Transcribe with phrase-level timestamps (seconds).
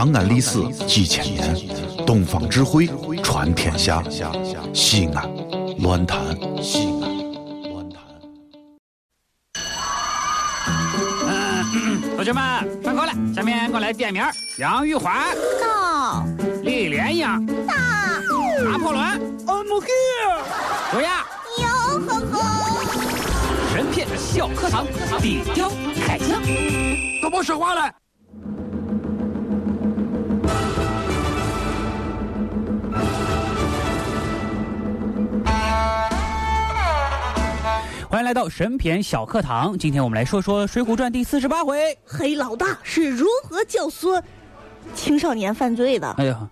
[0.00, 1.54] 长安历史几千年，
[2.06, 2.88] 东方智慧
[3.22, 4.02] 传天下。
[4.72, 5.30] 西安，
[5.80, 6.18] 乱谈
[6.62, 7.18] 西安，
[7.70, 8.00] 乱谈。
[12.16, 14.24] 同学们上课了，下面我来点名：
[14.56, 16.24] 杨玉环、到
[16.62, 17.74] 李莲英、到
[18.64, 19.04] 拿破仑、
[19.44, 20.42] I'm here。
[20.92, 21.26] 卓雅。
[21.58, 21.66] 哟
[22.08, 22.40] 呵呵，
[23.74, 24.86] 神片小课堂，
[25.20, 25.70] 底雕
[26.06, 26.40] 开讲。
[27.20, 27.99] 都别说话了。
[38.20, 41.96] 欢迎来到神片小课堂，今天我们来说说《水浒传》第四十八回。
[42.04, 44.22] 黑老大是如何教唆
[44.94, 46.06] 青少年犯罪的？
[46.18, 46.50] 哎呀，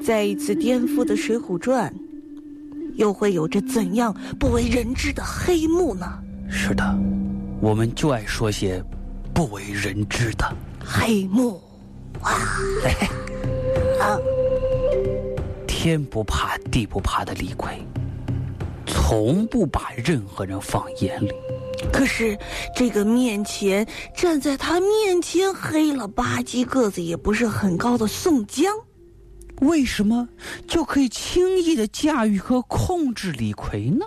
[0.00, 1.92] 再一次颠覆的《水浒传》，
[2.94, 6.06] 又会有着怎样不为人知的黑幕呢？
[6.48, 6.84] 是的，
[7.62, 8.82] 我们就爱说些
[9.32, 10.52] 不为人知的。
[10.84, 11.62] 黑幕
[15.68, 17.78] 天不怕地不怕的李逵，
[18.84, 21.30] 从不把任何人放眼里。
[21.92, 22.36] 可是
[22.74, 28.74] 这个面前站在他面前黑了吧唧、个子也不是很高的宋江，
[29.60, 30.28] 为什么
[30.66, 34.04] 就可以轻易的驾驭和控制李逵呢？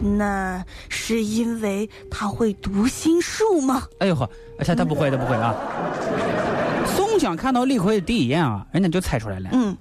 [0.00, 3.82] 那是因为他会读心术吗？
[3.98, 5.54] 哎呦呵，他他不会，他不会啊！
[6.86, 9.50] 宋江看到李逵的第一眼啊，人家就猜出来了。
[9.52, 9.76] 嗯，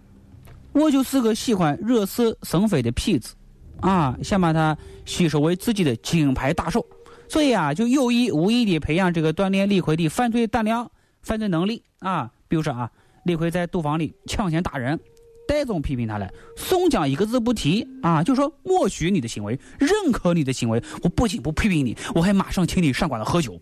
[0.71, 3.35] 我就是个喜欢惹是生非的痞子，
[3.81, 6.85] 啊，想把他吸收为自己的金牌大手，
[7.27, 10.89] 所以啊，就有意无意的培养这个锻炼李逵的犯罪胆量、
[11.21, 12.31] 犯罪能力啊。
[12.47, 12.89] 比如说啊，
[13.23, 14.99] 李逵在赌坊里抢先打人，
[15.47, 23.59] 戴宗批评他了，宋江一个字不提啊，就说默许你的行为，认可你的行为，我不仅不批评你，我还马上请你上馆子喝酒，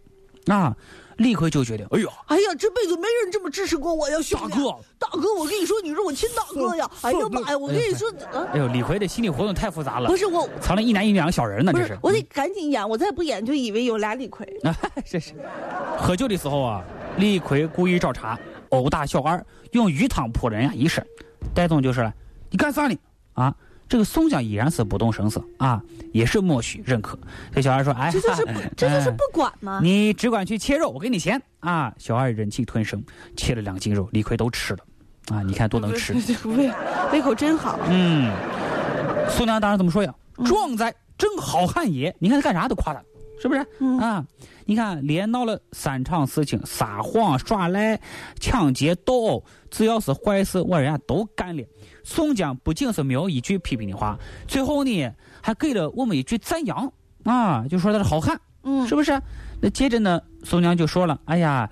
[0.47, 0.75] 啊。
[1.18, 4.56] 李逵就觉得，哎呀，哎呀，这辈子没人这么支持过我呀，兄弟！
[4.56, 6.90] 大哥，大哥，我跟你说，你是我亲大哥呀！
[7.03, 14.44] 哎呀妈呀，我跟你说，啊，哎呦，李逵的心理活动太复杂了，不是我，藏了一男一女两个小人呢，这是，我得赶紧演，我再不演就以为有俩李逵。
[14.66, 14.75] 啊，
[15.06, 15.34] 这是。
[16.00, 16.84] 喝酒的时候啊，
[17.18, 18.36] 李逵故意找茬，
[18.69, 21.06] 殴打小二，用鱼汤泼人呀一身。
[21.54, 22.14] 戴宗就是了
[22.52, 22.96] ：“你干啥呢？”
[23.34, 23.56] 啊，
[23.88, 25.81] 这个宋江依然是不动声色啊，
[26.12, 27.18] 也是默许认可。
[27.52, 29.80] 这小二说：“哎，这就是不，这就是不管吗？
[29.81, 33.04] 你只管去切肉，我给你钱啊！”小二忍气吞声，
[33.36, 34.80] 切了两斤肉，李逵都吃了。
[35.30, 36.14] 啊，你看多能吃，
[36.46, 36.72] 胃
[37.12, 37.80] 胃口真好。
[37.88, 38.31] 嗯，
[39.30, 40.14] 宋江当时怎么说呀，
[40.46, 42.14] 壮哉，真好汉也！
[42.20, 43.02] 你看他干啥都夸他，
[43.44, 43.68] 是不是？
[43.80, 44.26] 嗯啊，
[44.64, 48.00] 你看连闹了三场事情，撒谎、耍赖、
[48.40, 51.64] 抢劫、斗殴，只要是坏事，我人家都干了。
[52.06, 54.18] 宋江不仅是没有一句批评的话，
[54.48, 55.12] 最后呢
[55.42, 56.90] 还给了我们一句赞扬
[57.26, 59.22] 啊，就说他是好汉，嗯，是不是？
[59.60, 61.70] 那接着呢，宋江就说了：“哎呀，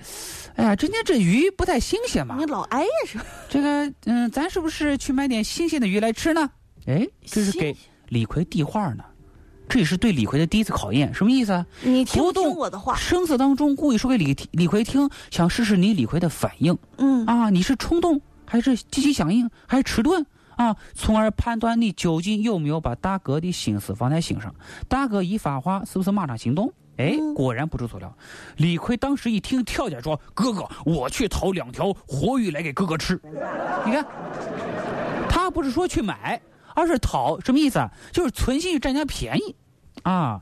[0.56, 3.18] 哎呀，今天这鱼不太新鲜嘛你，老挨呀是？
[3.48, 6.50] 这个嗯，咱是不是去买点新鲜的鱼来吃呢？”
[6.88, 7.74] 哎，这是给
[8.10, 9.06] 李逵递话呢，
[9.72, 11.66] 这也是对李逵的第一次考验，什么意思啊？
[11.82, 12.94] 你听不听我的话？
[12.94, 20.26] 生死当中故意说给李李逵听，想试试你李逵的反应嗯，啊，你是冲动还是积极响应，还是迟钝
[20.58, 20.76] 啊？
[20.94, 24.54] 从而判断你究竟有没有把大哥的心思放在心上。
[24.90, 26.74] 大哥一发话，是不是马上行动？
[26.98, 28.14] 哎，嗯果然不出所料，
[28.58, 33.18] 李逵当时一听，跳起来说：“哥哥，我去讨两条活鱼来给哥哥吃。”
[33.88, 34.06] 你看，
[35.30, 36.42] 他不是说去买，
[36.76, 37.90] 而是讨，什么意思啊？
[38.12, 39.56] 就是存心占人家便宜
[40.04, 40.42] 啊。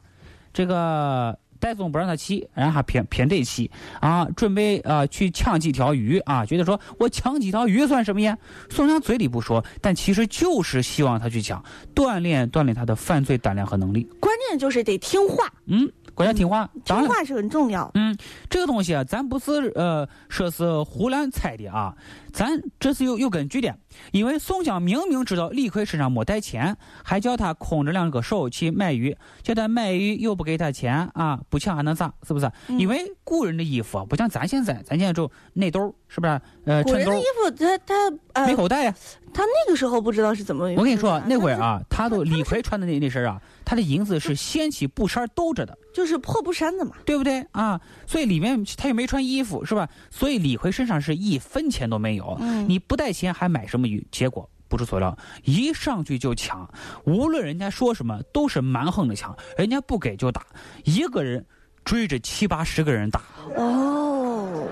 [0.51, 3.69] 这个戴总不让他骑，然后还偏偏得骑
[4.01, 8.37] 啊，准备啊、呃去抢几条鱼啊，觉得说我抢几条鱼算什么呀？
[8.69, 14.03] 宋江嘴里不说，但其实就是希望他去抢，锻炼锻炼他的犯罪胆量和能力。
[14.19, 17.91] 关键就是得听话，嗯，国家听话，听话是很重要。
[17.93, 18.17] 嗯，
[18.49, 21.95] 这个东西啊，咱不是呃说是胡乱猜的啊，
[22.33, 23.77] 咱这是有有根据的。
[24.11, 32.13] 因为宋江明明知道李逵身上没带钱，还叫他空着两个手去买鱼，叫他买鱼又不给他钱啊，不抢还能咋？
[32.27, 32.51] 是不是？
[32.67, 36.41] 嗯因为古人的衣服啊，不像咱现在，咱现在就内兜，是不是？
[36.65, 37.93] 呃，衬兜古人的衣服，他他
[38.33, 38.95] 呃没，口袋呀、
[39.33, 40.65] 他那个时候不知道是怎么。
[40.71, 45.77] 我跟你说，那会儿，啊，他都李逵穿的那那身啊，他的银子是掀起布衫兜着的。
[45.91, 46.91] 就是破布衫子嘛。
[47.03, 47.81] 对不对啊？
[48.05, 49.89] 所以里面他又没穿衣服，是吧？
[50.11, 52.37] 所以李逵身上是一分钱都没有。
[52.39, 54.05] 嗯你不带钱还买什么鱼？
[54.11, 56.69] 结果不出所料，一上去就抢，
[57.05, 60.45] 无论人家说什么都是蛮横的抢，人家不给就打，
[60.83, 61.45] 一个人
[61.83, 63.21] 追着七八十个人打。
[63.55, 64.67] 哦，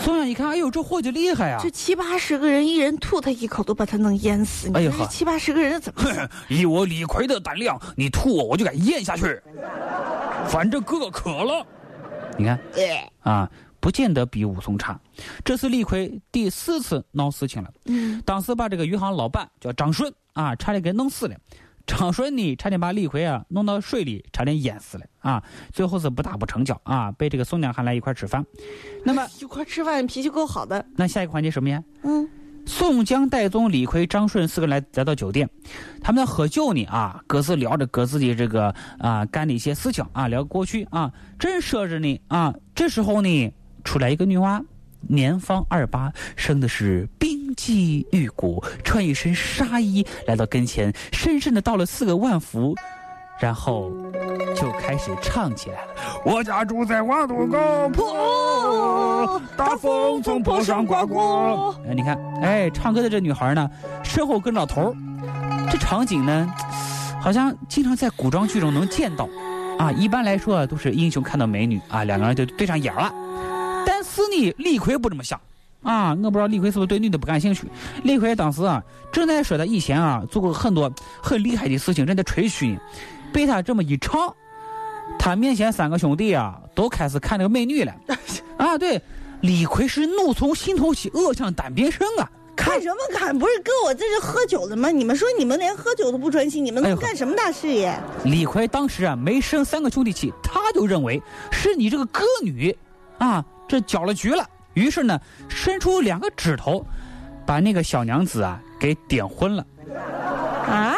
[0.00, 1.58] 宋江一看，哎呦，这伙计厉害呀！
[1.62, 4.70] 这七八十个人，一人吐他一口，都把他能淹死。
[4.74, 6.28] 哎呀呵你这七八十个人怎么死？
[6.48, 9.40] 以我李逵的胆量，你吐我，我就敢咽下去。
[10.48, 11.66] 反正哥哥渴了，
[12.36, 12.60] 你看
[13.22, 13.50] 啊，
[13.84, 14.98] 不见得比武松差。
[15.44, 21.36] 这次李逵第四次闹事情了，嗯，当时把这个余杭老板叫张顺啊，差点给弄死了。
[21.86, 25.42] 张顺呢，差点把李逵啊弄到水里，差点淹死了啊！
[25.70, 28.42] 最后是不打不成交啊，被这个宋江喊来一块吃饭。
[29.04, 30.82] 那么， 一块吃饭，脾气够好的。
[30.96, 31.84] 那下一个环节什么呀？
[32.04, 32.26] 嗯，
[32.64, 35.46] 宋江、戴宗、李逵、张顺四个人来来到酒店，
[36.00, 43.52] 他们在喝酒呢啊，各自聊着各自的这个啊干的一些事情啊，聊过去啊，正说着呢啊，这时候呢
[43.84, 44.60] 出来一个女娃，
[45.00, 52.74] 年方二八，生的是冰肌玉骨，穿一身纱衣来到跟前，深深的道了四个万福，
[53.38, 53.92] 然后
[54.56, 55.92] 就开始唱起来了。
[56.24, 61.78] 我家住在瓦渡高坡，大风从坡上刮过。
[61.86, 63.70] 哎，你看，哎，唱歌的这女孩呢，
[64.02, 64.96] 身后跟老头儿，
[65.70, 66.52] 这场景呢，
[67.20, 69.28] 好像经常在古装剧中能见到，
[69.78, 73.12] 啊，一般来说啊，都是英雄看到美女啊，两个人就对上眼了。
[74.16, 75.40] 但是你，李逵不这么想，
[75.82, 77.66] 啊，我不知道李逵是不是对女的不感兴趣。
[78.02, 82.80] 李逵当时啊，正在说他以前啊做过很多很厉害的事情，正在吹嘘呢，
[83.32, 84.32] 被他这么一唱，
[85.18, 87.94] 他面前三个兄弟啊，都开始看这个美女了，
[88.56, 89.00] 啊，对。
[89.40, 92.30] 李逵是怒从心头起，恶向胆边生啊！
[92.56, 93.38] 看什么看？
[93.38, 94.88] 不是跟我在这喝酒的吗？
[94.90, 97.94] 你们说你们连喝酒都不专心，你们能干什么大事业？
[98.24, 101.22] 李逵当时啊没生三个兄弟气，他就认为
[101.52, 102.74] 是你这个歌女，
[103.18, 104.48] 啊，这搅了局了。
[104.74, 106.86] 于是呢，伸出两个指头，
[107.44, 109.66] 把那个小娘子啊给点昏了，
[110.68, 110.94] 啊？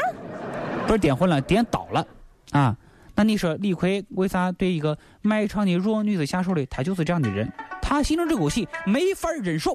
[0.87, 2.07] 不是点昏了，点倒了，
[2.51, 2.77] 啊。
[3.15, 6.67] 那你说李逵为啥对一个卖唱的弱女子下手嘞？
[6.67, 7.51] 他就是这样的人，
[7.81, 9.75] 他心中这股气没法忍受，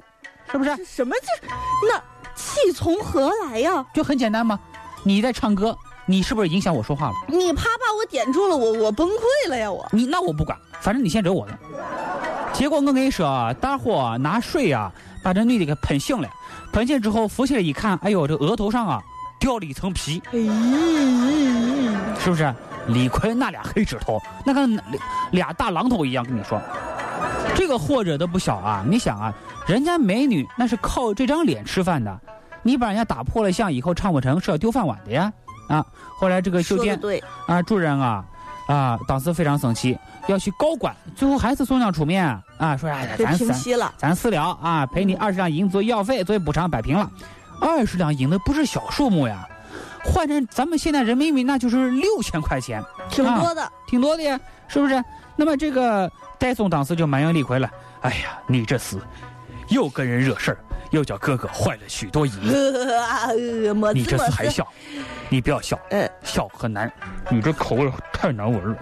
[0.52, 0.86] 是不是？
[0.86, 1.48] 什么这？
[1.90, 2.00] 那
[2.36, 3.84] 气从何来呀？
[3.96, 4.60] 就很简单嘛，
[5.04, 5.76] 你在唱歌，
[6.06, 7.16] 你是不是影响我说话了？
[7.28, 9.72] 你啪把我点住了，我我崩溃了呀！
[9.72, 11.58] 我你那我不管，反正你先惹我的。
[12.62, 14.92] 结果我跟你说啊，大伙啊拿水啊
[15.24, 16.30] 把这女的给喷醒了，
[16.72, 19.02] 喷醒之后扶起来一看，哎呦，这额头上啊
[19.40, 20.48] 掉了一层皮，咦，
[22.20, 22.54] 是不是？
[22.86, 24.84] 李逵那俩黑指头，那跟俩
[25.32, 26.62] 俩大榔头一样，跟你说，
[27.56, 28.86] 这个祸惹的不小啊！
[28.88, 29.34] 你想啊，
[29.66, 32.16] 人家美女那是靠这张脸吃饭的，
[32.62, 35.34] 你把人家打破了相，以后唱不成是要丢饭碗的呀！
[35.68, 35.84] 啊，
[36.16, 38.24] 后来这个修店说的对，啊，主人啊，
[38.68, 39.98] 啊，当时非常生气，
[40.28, 42.40] 要去高管，最后还是宋江出面啊，
[42.78, 43.94] 说哎呀，咱咱平息了。
[43.98, 47.10] 咱私了啊，赔你二十两银作为医药费，作为补偿摆平了。
[47.60, 49.48] 二十两银子不是小数目呀，
[50.04, 55.04] 换成咱们现在人民币那就是六千块钱，挺多的，挺多的呀，是不是？
[55.36, 57.70] 那么这个戴宗当时就埋怨李逵了，
[58.02, 59.00] 哎呀，你这厮
[59.70, 60.58] 又跟人惹事儿，
[60.90, 62.90] 又叫哥哥坏了许多银子，
[63.28, 64.68] 呃，你这次还笑，
[65.30, 66.92] 你不要笑，呃，笑很难，
[67.30, 68.76] 你这口味太难闻了，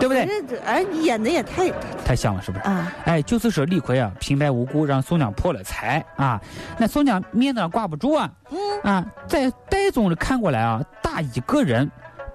[0.00, 0.58] 对不对？
[0.64, 1.70] 哎，你演的也太
[2.04, 2.64] 太像了，是不是？
[2.64, 6.40] 啊，哎，就是说李逵啊，平白无故让宋江破了财啊，
[6.78, 11.88] 那宋江面子上挂不住啊，嗯啊，在戴宗的看过来啊，打一个人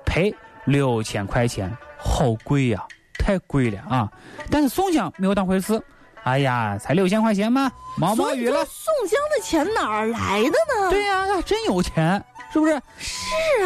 [0.06, 0.34] 赔
[0.66, 2.82] 六千块钱，好贵呀、
[3.18, 4.12] 太贵了啊！
[4.52, 5.82] 但是宋江没有当回事，
[6.24, 8.64] 哎呀，才六千块钱吗，毛毛雨了。
[8.66, 10.90] 宋江的钱哪儿来的呢？
[10.92, 12.24] 对呀、那真有钱，
[12.54, 12.82] 是不是？
[12.98, 13.15] 是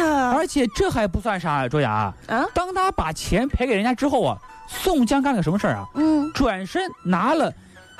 [0.00, 5.86] 啊，而且这还不算啥，卓雅，啊，当他把钱赔给人家之后啊，宋江干了个什么事儿啊？
[5.94, 7.52] 嗯，转身拿了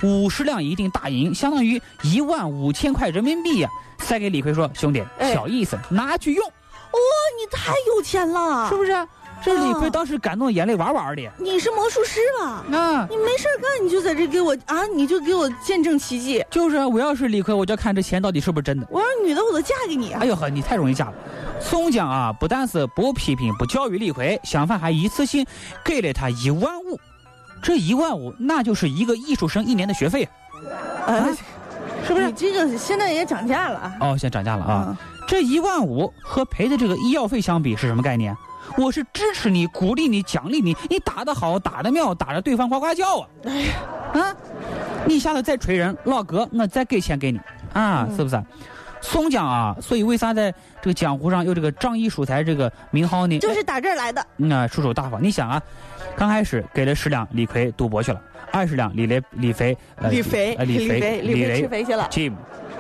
[0.03, 5.35] 五十两一锭大银，相当于一万五千块人民币呀、塞给李逵说：“兄弟，哎。
[5.35, 7.01] 小意思，拿去用，哇，
[7.39, 8.93] 你太有钱了，是不是？”
[9.43, 11.31] 这李逵啊当时感动的眼泪哇哇的。
[11.39, 12.65] 你是魔术师吧？
[12.77, 16.45] 啊，你没事干，你就在这给我啊，你就给我见证奇迹。
[16.51, 18.87] 就是啊我要是李逵，我就要看这钱到底是不是真的。
[18.91, 20.27] 我要是女的，我都嫁给你啊哎！
[20.27, 21.15] 呦呵，你太容易嫁了。
[21.61, 25.45] 宋江啊，不但是不批评、不教育李逵，相反还一次性
[25.85, 26.99] 给了他一万五。
[27.63, 30.27] 这一万五，那就是一个艺术生一年的学费，
[31.07, 31.29] 啊，
[32.07, 32.33] 是不是你？
[32.33, 33.97] 这个现在也涨价了啊！
[34.01, 34.87] 哦，现在涨价了啊。
[34.89, 34.97] 嗯
[35.31, 38.37] 这一万五和赔的这个医药费相比是什么概念？
[38.77, 43.29] 我是支持你、鼓励你、奖励你，你打得好、打得妙，打得对方呱呱叫啊！
[43.45, 43.75] 哎呀，
[44.15, 44.37] 啊，
[45.07, 47.39] 你下次再锤人，老哥，我再给钱给你
[47.73, 48.43] 啊，嗯是不是？
[49.01, 53.39] 松江啊，所以为啥在这个江湖上有这个仗义疏财这个名号呢？
[53.39, 54.27] 就是打这儿来的。
[54.39, 55.23] 嗯啊，出手大方。
[55.23, 55.63] 你想啊，
[56.17, 58.21] 刚开始给了十两，李逵赌博去了；
[58.51, 62.09] 二十两，李雷、李肥、呃李肥，呃李肥、肥，李肥雷吃肥去了。
[62.11, 62.33] Jim，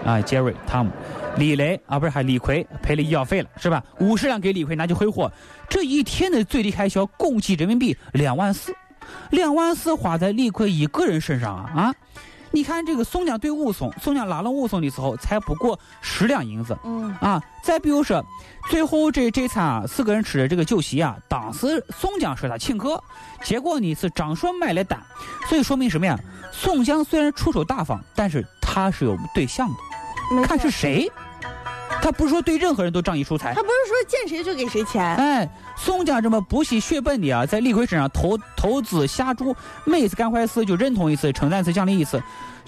[0.05, 0.93] 啊，Jerry、汤姆，
[1.37, 3.83] 李雷啊，不是还李逵赔了医药费了，是吧？
[3.99, 5.31] 五十两给李逵拿去挥霍，
[5.69, 8.75] 这一天的最低开销共计人民币两万四，
[9.31, 11.95] 两万四花在李逵一个人身上啊啊！
[12.53, 17.41] 你看这个宋江对武松，宋江拉拢武松的时候才不过十两银子，嗯啊。
[17.63, 18.25] 再比如说，
[18.69, 23.01] 最后这这餐啊，四个人吃的这个酒席啊，当时宋江说他请客，
[23.45, 24.99] 结果呢是张顺买了单，
[25.49, 26.19] 所以说明什么呀？
[26.51, 29.75] 宋江虽然出手大方，但是他是有对象的，
[30.43, 31.11] 看是谁。
[32.03, 35.47] 他不是说对任何人都仗义疏财他，不是说见谁就给谁钱，哎，
[35.77, 42.23] 宋江这么不惜血本的啊，在李逵身上投投资下注，每次干坏事就认同一次，称赞一次，奖励一次，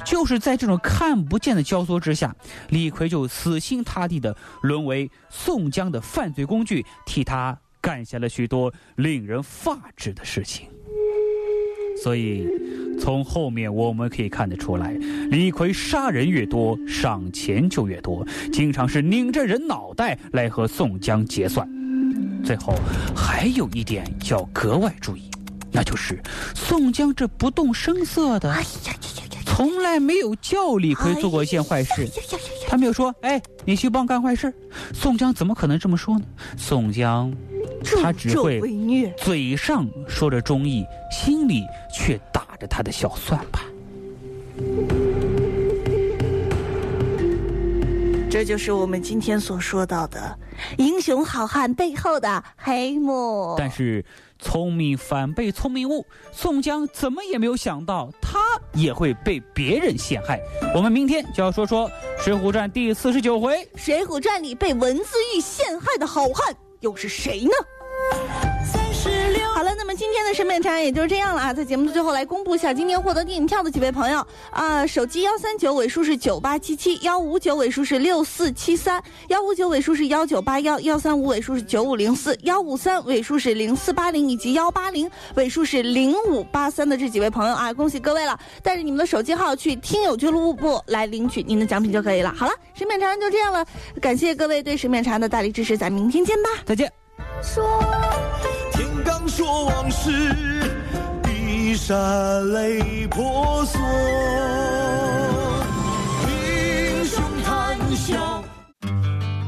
[0.04, 2.34] 就是在这种看不见的教唆之下，
[2.68, 10.68] 李逵就死心塌地的沦为宋江的犯罪工具，替他干下了许多令人发指的事情。
[12.02, 12.48] 所以，
[12.98, 14.92] 从后面我们可以看得出来，
[15.30, 21.68] 李逵杀人越多，赏钱就越多，经常是拧着人脑袋来和宋江结算。
[22.44, 22.74] 最后
[23.14, 25.30] 还有一点要格外注意，
[25.70, 26.20] 那就是
[26.54, 28.52] 宋江这不动声色的！
[29.46, 32.08] 从来没有叫李逵做过一件坏事！
[32.66, 34.52] 他没有说：“哎，你去帮干坏事。”
[34.94, 36.24] 宋江怎么可能这么说呢？
[36.56, 37.30] 宋江
[38.02, 38.60] 他只会，
[39.18, 43.64] 嘴上说着忠义，心里却打着他的小算盘。
[48.30, 50.38] 这就是我们今天所说到的
[50.78, 53.54] 英雄好汉背后的黑幕。
[53.58, 54.02] 但是
[54.38, 58.40] 聪明反被聪明误，宋江怎么也没有想到，他
[58.72, 60.40] 也会被别人陷害。
[60.74, 63.56] 我们明天就要说说《水浒传》第四十九回。
[63.76, 67.50] 《水浒传》里被文字狱陷害的好汉又是谁呢？
[69.54, 71.52] 好了，那么今天的审美长也就是这样了啊！
[71.52, 88.38] 在节目的最后来公布一下今天获得电影票的几位朋友啊，手机幺三九尾数是九八七七，幺五九尾数是六四七三，幺五九尾数是幺九八幺，幺三五尾数是九五零四，幺五三尾数是零四八零，以及幺八零尾数是零五八三的这几位朋友啊，恭喜各位了！
[88.62, 92.34] 带着你们的手机号去听友俱乐部来领取您的奖品就可以了。
[92.34, 93.64] 好了，审美长就这样了，
[94.00, 96.48] 感谢各位对审美长的大力支持，咱明天见吧。
[96.64, 96.90] 再见。
[97.42, 98.01] 天刚
[99.34, 100.10] 说往事，
[101.22, 101.96] 碧山
[102.52, 103.80] 泪婆娑。
[106.28, 108.44] 英雄谈笑。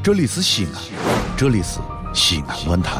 [0.01, 0.81] 这里是西安，
[1.37, 1.79] 这里是
[2.15, 2.99] 西安论坛。